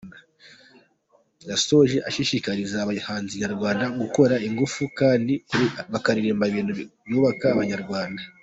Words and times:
Yasoje 1.49 1.97
ashishikariza 2.09 2.75
abahanzi 2.79 3.33
nayrwanda 3.41 3.85
gukorana 3.99 4.45
ingufu 4.47 4.81
kandi 4.99 5.33
bakaririmba 5.91 6.43
ibintu 6.51 6.71
byubaka 7.07 7.45
abanyarwanda. 7.55 8.21